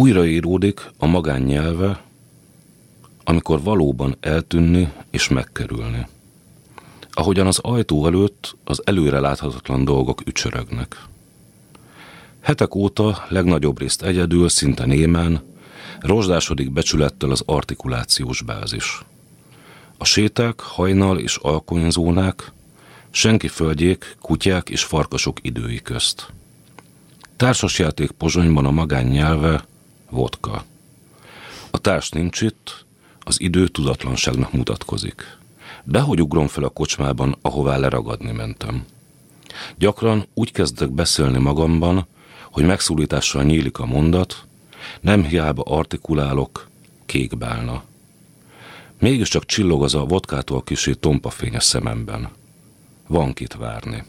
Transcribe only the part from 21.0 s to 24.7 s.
és alkonyzónák, senki földjék, kutyák